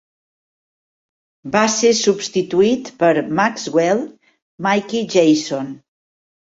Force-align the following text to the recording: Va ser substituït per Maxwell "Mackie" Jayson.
Va 1.57 1.61
ser 1.75 1.91
substituït 2.01 2.91
per 3.05 3.13
Maxwell 3.43 4.05
"Mackie" 4.71 5.07
Jayson. 5.17 5.75